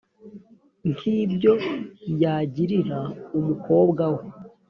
[0.93, 1.53] nk ibyo
[2.23, 2.99] yagirira
[3.39, 4.23] umukobwa we